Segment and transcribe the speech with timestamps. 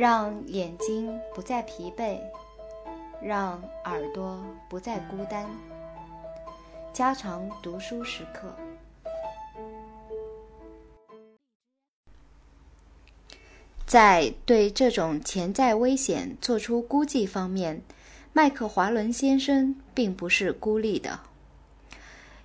[0.00, 2.18] 让眼睛不再疲惫，
[3.20, 5.46] 让耳朵不再孤单。
[6.90, 8.50] 加长读书时刻。
[13.84, 17.82] 在对这种潜在危险做出估计方面，
[18.32, 21.20] 麦克华伦先生并不是孤立的。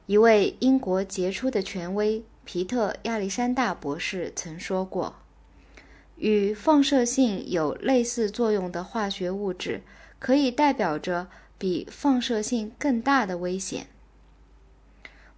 [0.08, 5.16] 一位英国杰出的权威皮特亚历山大博士曾说过
[6.18, 9.82] ：“与放射性有类似作用的化学物质，
[10.20, 11.28] 可以代表着
[11.58, 13.88] 比放射性更大的危险。”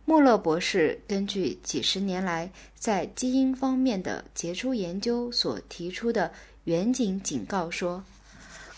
[0.05, 6.31] 穆勒博士根据几十年来在基因方面的杰出研究所提出的
[6.63, 8.05] 远景警告说，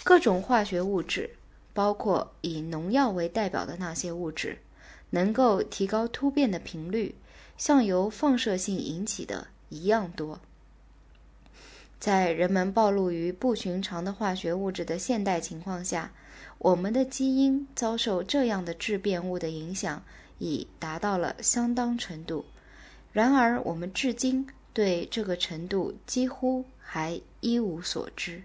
[0.04, 1.36] 各种化学物质，
[1.73, 4.58] 包括以农药为代表的那些物质，
[5.12, 7.14] 能够提高突变的频率，
[7.58, 10.40] 像由放射性引起的一样多。
[11.99, 16.11] 在人们暴露于不寻常的化学物质的现代情况下，
[16.58, 20.03] 我们的基因遭受这样的质变物的影响。
[20.41, 22.45] 已达到了相当程度，
[23.11, 28.44] 然而我们至今对这个程度几乎还一无所知。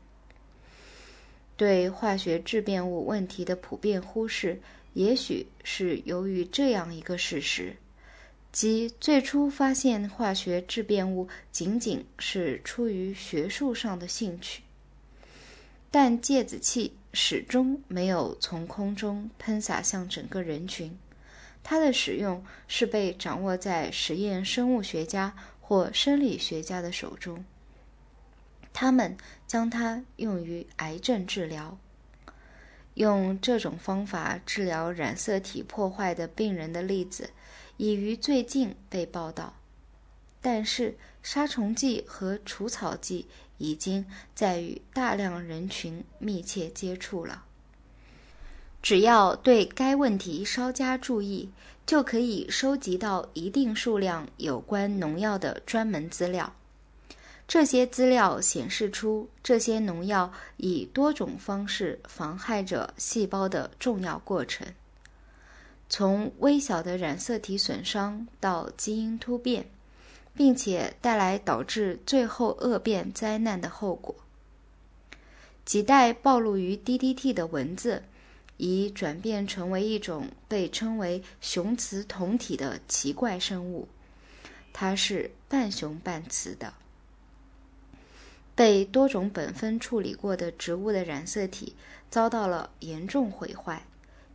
[1.56, 4.61] 对化学质变物问题的普遍忽视，
[4.94, 7.77] 也许是由于这样一个事实：
[8.55, 14.62] 即最初发现化学质变物仅仅是出于学术上的兴趣，
[15.91, 20.96] 但芥子气始终没有从空中喷洒向整个人群。
[21.64, 27.44] 它的使用是被掌握在实验生物学家或生理学家的手中。
[28.72, 29.16] 他们
[29.48, 31.77] 将它用于癌症治疗。
[32.94, 37.30] 用这种方法治疗染色体破坏的病人的例子，
[37.77, 39.55] 已于最近被报道。
[40.41, 47.45] 但是，杀虫剂和除草剂已经在与大量人群密切接触了。
[48.83, 51.48] 只要对该问题稍加注意，
[51.86, 56.55] 就可以收集到一定数量有关农药的专门资料。
[57.48, 64.67] 这些资料显示出这些农药以多种方式妨害着细胞的重要过程，
[65.96, 69.64] 从微小的染色体损伤到基因突变，
[70.34, 74.12] 并且带来导致最后恶变灾难的后果。
[75.64, 78.02] 几代暴露于 DDT 的蚊子。
[78.56, 83.88] 已转变成为一种被称为雄雌同体的奇怪生物，
[84.72, 86.72] 它是半雄半雌的。
[88.55, 91.74] 被多种苯酚处理过的植物的染色体
[92.08, 93.84] 遭到了严重毁坏，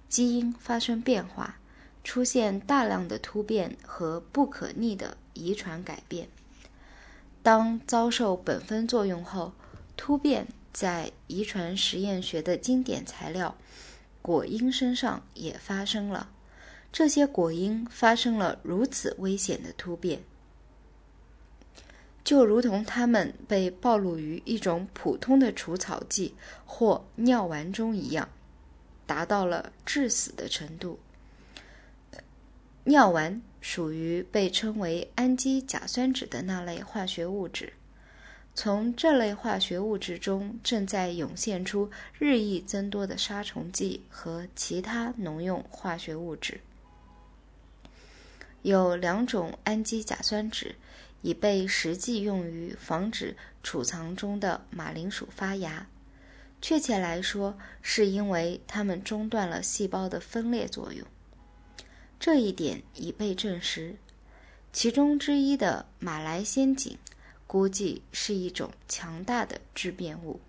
[0.09, 1.59] 基因发生变化，
[2.03, 6.27] 出现大量的突变和不可逆的遗传改变。
[7.41, 9.53] 当遭受苯酚作用后，
[9.95, 13.55] 突变在遗传实验学的经典材料。
[14.21, 16.29] 果蝇身上也发生了，
[16.91, 20.21] 这些果蝇发生了如此危险的突变，
[22.23, 28.27] 就如同它们被暴露于一种普通的除草剂或尿丸中一样，
[29.09, 30.99] 达到了致死的程度。
[32.83, 37.73] 尿丸属于被称为氨基甲酸酯的那类化学物质。
[38.53, 41.89] 从这类化学物质中正在涌现出
[42.19, 46.61] 日益增多的杀虫剂和其他农用化学物质。
[48.61, 50.75] 有两种氨基甲酸酯
[51.23, 55.87] 已被实际用于防止储藏中的马铃薯发芽，
[56.61, 61.05] 确切来说，是因为它们中断了细胞的分裂作用。
[62.19, 63.95] 这一点已被证实。
[64.71, 66.97] 其中之一的马来仙碱。
[67.47, 70.39] 估计是一种强大的质变物。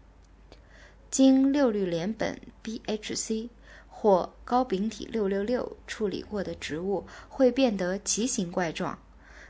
[1.10, 3.48] 经六氯联苯 （BHC）
[3.88, 8.98] 或高丙体六六六处理过的植物会变得奇形怪状，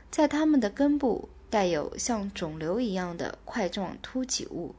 [0.09, 4.73] 在它们的根部带有像肿瘤一样的块状凸起物，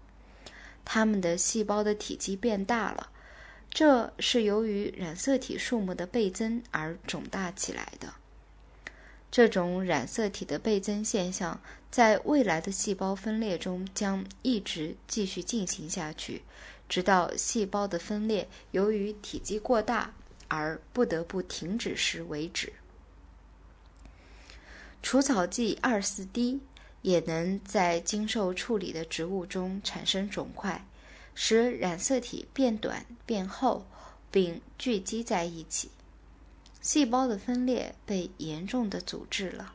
[0.85, 3.11] 它们的细胞的体积变大了，
[3.71, 8.15] 这是由于染色体数目的倍增而肿大起来的。
[9.31, 11.59] 这种染色体的倍增现象
[11.91, 16.43] 在未来的细胞分裂中将一直继续进行下去，
[16.87, 20.13] 直到细胞的分裂由于体积过大
[20.49, 22.75] 而不得不停止时为止。
[25.03, 26.61] 除草剂二四 D
[27.03, 30.87] 也能在经受处理的植物中产生肿块，
[31.35, 33.85] 使染色体变短变厚，
[34.31, 35.91] 并聚集在一起。
[36.81, 39.75] 细胞的分裂被严重的阻滞了。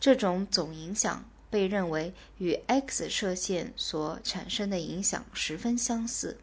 [0.00, 6.38] 这种总影响被认为与 X 射线所产生的影响十分相似。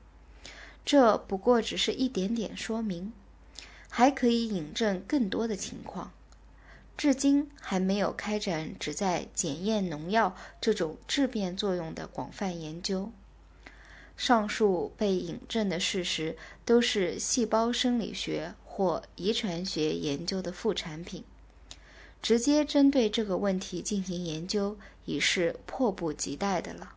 [0.85, 3.11] 这不过只是一点点说明，
[3.89, 6.11] 还可以引证更多的情况。
[6.97, 13.11] 至今还没有开展旨在检验农药这种质变作用的广泛研究。
[14.17, 21.23] 上述被引证的事实都是细胞生理学或遗传学研究的副产品。
[22.25, 26.93] 直接针对这个问题进行研究已是迫不及待的了。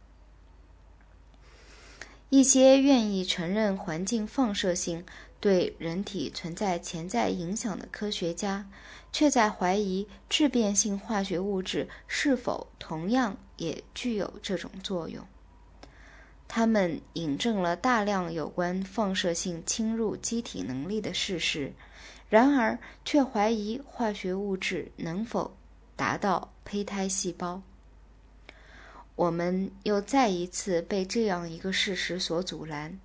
[2.30, 5.04] 一些愿意承认环境放射性
[5.38, 8.70] 对人体存在潜在影响的科学家，
[9.12, 15.26] 却在怀疑致变性化学物质是否同样也具有这种作用。
[16.46, 21.72] 他们引证了大量有关放射性侵入机体能力的事实，
[22.30, 25.56] 然而却怀疑化学物质能否
[25.94, 27.60] 达到胚胎细胞。
[29.14, 32.98] 我们又再一次被这样一个事实所阻拦，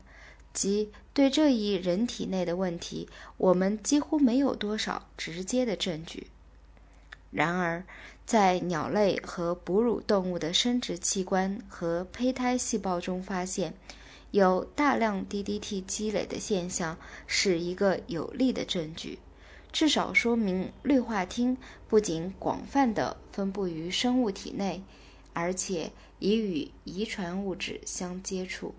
[0.54, 6.28] 即对这一人体内的问题，我们几乎没有多少直接的证据。
[7.32, 7.84] 然而，
[8.26, 13.74] 在鸟类和哺乳动物的生殖器官和胚胎细胞中发现
[14.32, 19.18] 有大量 DDT 积累的现象，是一个有力的证据，
[19.72, 21.58] 至少说明氯化烃
[21.88, 24.84] 不仅广泛的分布于生物体内。
[25.36, 28.76] 而且已与遗传物质相接触。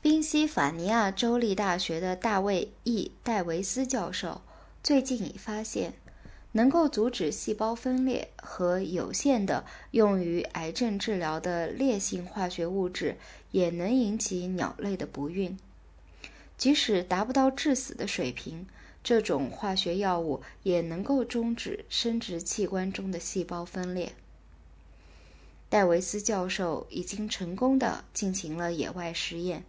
[0.00, 4.42] 宾夕法尼亚州立大学的大卫 ·E· 戴维斯教授
[4.80, 5.94] 最近已发现，
[6.52, 13.16] 能够阻止细胞分裂和有限的用于癌症治疗的烈性化学物质
[13.50, 15.58] 也能引起鸟类的不孕。
[16.56, 18.66] 即使达不到致死的水平，
[19.02, 24.12] 这种化学药物也能够终止生殖器官中的细胞分裂。
[25.68, 29.64] 戴维斯教授已经成功的进行了野外实验，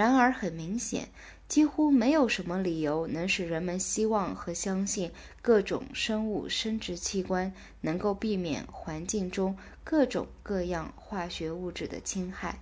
[0.00, 1.10] 然而很明显，
[1.46, 5.12] 几乎没有什么理由能使人们希望和相信
[5.42, 7.52] 各种生物生殖器官
[7.82, 12.60] 能够避免环境中各种各样化学物质的侵害。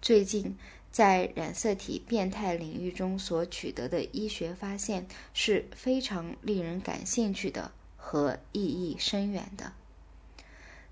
[0.00, 0.56] 最近，
[0.92, 9.72] 在染色体变态领域中所取得的医学发现是非常令人感兴趣的和意义深远的。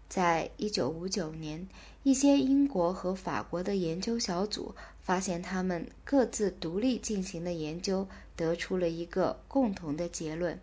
[0.08, 1.68] 在一九五九年，
[2.08, 10.58] 一些英国和法国的研究小组发现，他们各自独立进行的研究得出了一个共同的结论，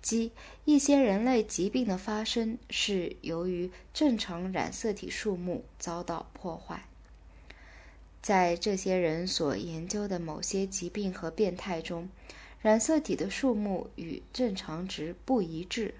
[0.00, 0.30] 即
[0.64, 6.84] 一些人类疾病的发生是由于正常染色体数目遭到破坏。
[8.22, 12.08] 在这些人所研究的某些疾病和变态中，
[12.60, 15.96] 染色体的数目与正常值不一致。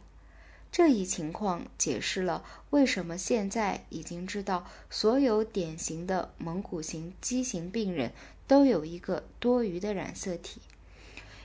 [0.70, 8.12] 这一情况解释了为什么现在已经知道所有典型的蒙古型畸形病人
[8.46, 10.60] 都有一个多余的染色体。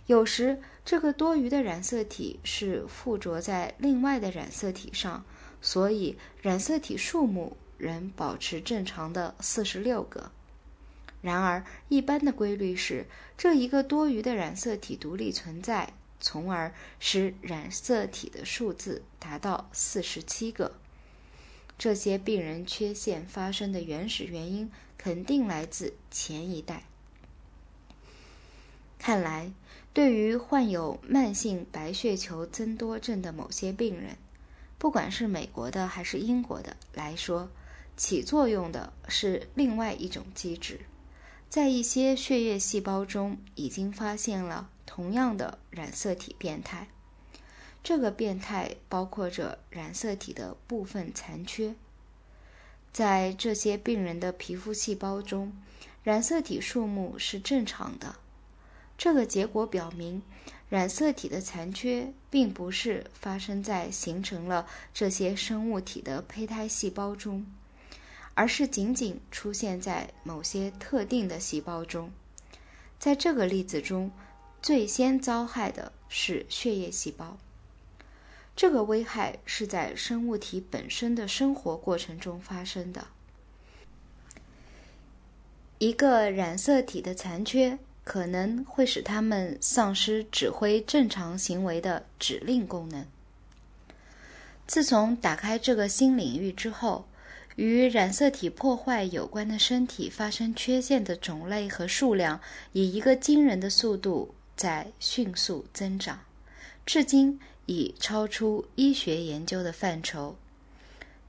[0.08, 5.24] 有时，这个多余的染色体是附着在另外的染色体上，
[5.62, 10.32] 所以染色体数目仍保持正常的四十六个。
[11.22, 13.06] 然而，一般的规律是，
[13.38, 15.94] 这一个多余的染色体独立存在。
[16.22, 20.72] 从而使染色体的数字达到四十七个。
[21.78, 26.84] 这些病人缺陷发生的原始原因肯定来自前一代。
[29.00, 29.52] 看来，
[29.94, 34.16] 对于患有慢性白血球增多症的某些病人，
[34.78, 37.50] 不管是美国的还是英国的来说，
[37.98, 40.82] 起作用的是另外一种机制，
[41.50, 44.70] 在一些血液细胞中已经发现了。
[44.94, 46.90] 同样的染色体变态，
[47.82, 51.74] 这个变态包括着染色体的部分残缺。
[52.92, 55.54] 在这些病人的皮肤细胞中，
[56.04, 58.18] 染色体数目是正常的。
[58.98, 60.22] 这个结果表明，
[60.68, 67.46] 染色体的残缺并不是发生在形成了这些生物体的胚胎细胞中，
[68.34, 72.12] 而是仅仅出现在某些特定的细胞中。
[73.00, 74.12] 在这个例子中。
[74.62, 77.38] 最先遭害的是血液细胞。
[78.56, 83.08] 这个危害是在生物体本身的生活过程中发生的。
[85.80, 93.08] 一个染色体的残缺可能会使它们丧失指挥正常行为的指令功能。
[94.68, 97.08] 自从打开这个新领域之后，
[97.56, 102.40] 与染色体破坏有关的身体发生缺陷的种类和数量
[102.74, 104.36] 以一个惊人的速度。
[104.56, 106.20] 在迅速增长，
[106.86, 110.36] 至今已超出医学研究的范畴。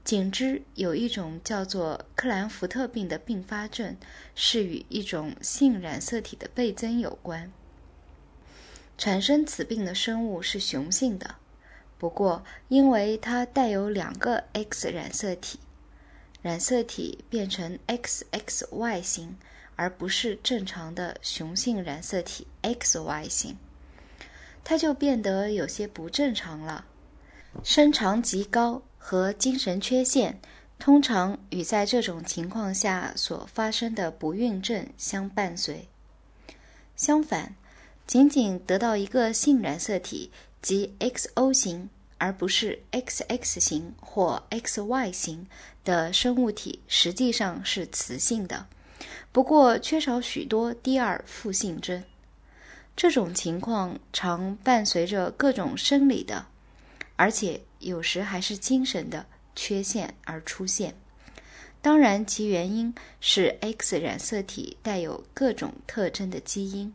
[0.03, 3.95] 仅知有一种叫做克兰福特病的并发症，
[4.35, 7.51] 是与一种性染色体的倍增有关。
[8.97, 11.35] 产生此病的生物是雄性的，
[11.97, 15.59] 不过因为它带有两个 X 染色体，
[16.41, 19.37] 染色体变成 XXY 型，
[19.75, 23.57] 而不是正常的雄性染色体 XY 型，
[24.63, 26.85] 它就变得有些不正常了，
[27.63, 28.81] 身长极高。
[29.05, 30.39] 和精神缺陷
[30.79, 35.89] 通常与在这种情况下所发生的不孕症相伴随。
[36.95, 37.53] 相反，
[38.07, 45.47] 仅仅得到一个性染色体即 XO 型，而不是 XX 型或 XY 型
[45.83, 48.67] 的生物体，实际上是雌性的，
[49.33, 52.01] 不过缺少许多第二复性征。
[52.95, 56.45] 这种情况常伴随着各种生理的。
[57.15, 59.25] 而且有时还是精神的
[59.55, 60.95] 缺陷而出现，
[61.79, 66.91] 当然其原因是 X 染色体带有各种特征的基因，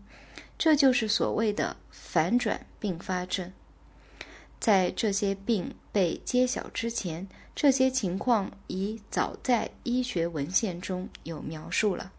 [0.58, 3.52] 这就是所谓的反转并发症。
[4.58, 12.12] 在这些病被揭晓之前，这些情况已早在医学文献中有描述了。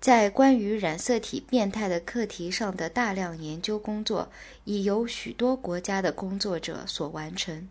[0.00, 4.30] 在关于染色体变态的课题上的大量研究工作，
[4.64, 7.68] 已由许多国家的工作者所完成。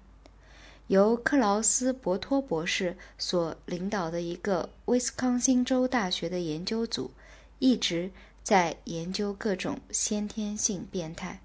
[0.88, 7.12] 由克劳斯·博托博士所领导的一个威斯康星州大学的研究组，
[7.60, 8.12] 一直
[8.44, 11.40] 在研究各种先天性变态。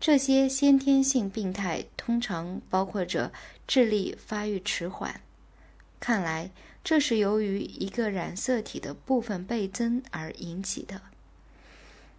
[0.00, 3.32] 这些先天性病态通常包括着
[3.68, 5.20] 智力发育迟缓。
[6.00, 6.50] 看来。
[6.84, 11.00] 这是由于一个染色体的部分倍增而引起的，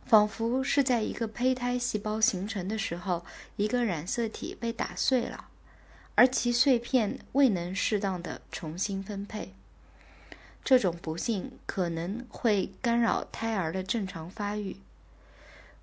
[0.07, 3.23] 仿佛是在一个胚胎细胞形成的时候，
[3.57, 5.49] 一个染色体被打碎了，
[6.15, 9.53] 而其碎片未能适当的重新分配。
[10.63, 14.77] 这种不幸可能会干扰胎儿的正常发育。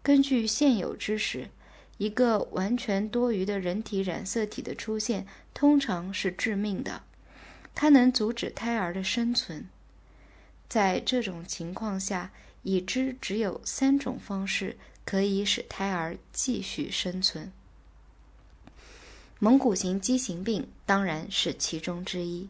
[0.03, 1.51] 根据现有知识，
[1.99, 5.25] 一个完全多余的人体染色体的出现
[5.55, 7.05] 通常是致命的。
[7.75, 9.69] 它能阻止胎儿的生存。
[10.69, 12.31] 在这种情况下，
[12.63, 17.53] 已知只有三种方式可以使胎儿继续生存。
[19.39, 22.49] 蒙古型畸形病当然是其中之一。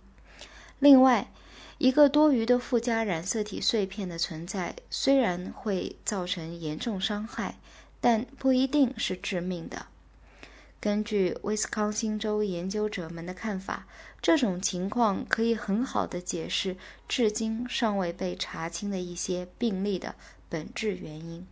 [0.79, 1.33] 另外，
[1.79, 7.59] 一个多余的附加染色体碎片的存在虽然会造成严重伤害，
[8.01, 9.87] 但不一定是致命的。
[10.83, 13.87] 根据威斯康星州研究者们的看法，
[14.21, 20.17] 这种情况可以很好的解释至今尚未被查清的一些病例的
[20.49, 21.47] 本质原因。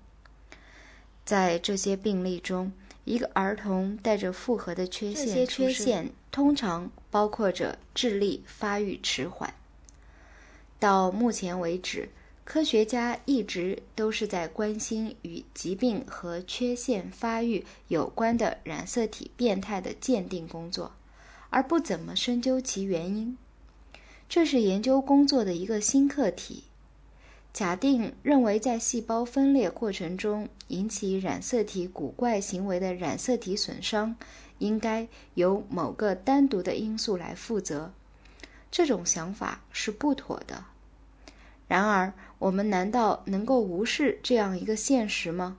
[1.25, 2.73] 在这些病例中，
[3.05, 9.55] 一个儿童带着复合的缺陷，这些缺陷通常包括着智力发育迟缓。
[10.81, 12.09] 到目前为止。
[12.53, 20.91] 科学家一直都是在关心与疾病和缺陷发育有关的染色体变态的鉴定工作，
[21.51, 23.39] 而不怎么深究其原因。
[24.29, 26.65] 这是研究工作的一个新课题。
[27.53, 34.17] 假定认为在细胞分裂过程中引起染色体古怪行为的染色体损伤，
[34.59, 37.93] 应该由某个单独的因素来负责，
[38.73, 40.65] 这种想法是不妥的。
[41.71, 45.57] 然而，我们难道能够无视这样一个现实吗？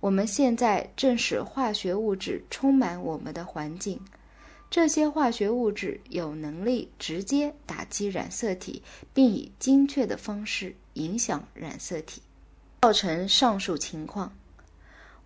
[0.00, 4.00] 我们现在正使化学物质充满我们的环境，
[4.68, 8.82] 这些化学物质有能力直接打击染色体，
[9.14, 12.20] 并以精确的方式影响染色体，
[12.80, 14.32] 造成上述情况。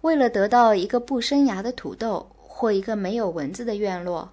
[0.03, 4.31] 为了得到一个不生芽的土豆或一个没有蚊子的院落，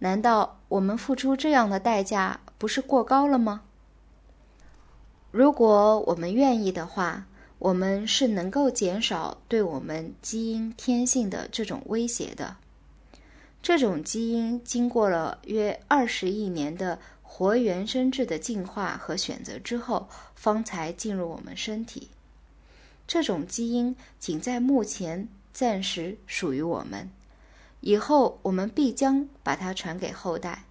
[0.00, 3.62] 难道我们付出这样的代价不是过高了吗？
[5.36, 7.26] 如果我们愿意的话，
[7.58, 12.54] 我们是能够减少对我们基因天性的这种威胁的。
[13.60, 22.10] 这种基因经过了约二十亿年的活原生质的进化和选择之后，方才进入我们身体。
[23.08, 27.10] 这种基因仅在目前暂时属于我们，
[27.80, 30.62] 以后我们必将把它传给后代。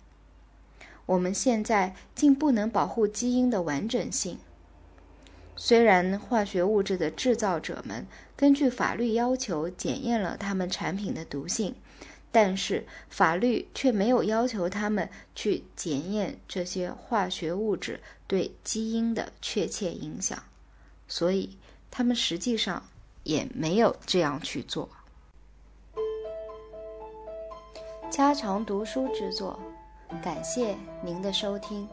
[1.06, 4.38] 我们现在竟不能保护基因的完整性。
[5.56, 8.06] 虽然化学物质的制造者们
[8.36, 11.76] 根据法律要求检验了他们产品的毒性，
[12.32, 20.44] 但是法律却没有要求他们去检验这些化学物质对基因的确切影响，
[21.08, 21.58] 所以
[21.92, 22.84] 他们实际上
[23.24, 24.90] 也没有这样去做。
[28.10, 29.60] 家常读书之作。
[30.22, 31.90] 感谢您的收听。